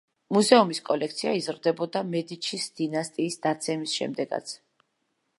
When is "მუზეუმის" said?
0.35-0.79